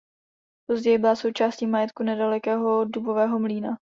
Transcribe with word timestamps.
Později 0.69 0.97
byla 0.97 1.15
součástí 1.15 1.67
majetku 1.67 2.03
nedalekého 2.03 2.85
Dubového 2.85 3.39
mlýna. 3.39 3.77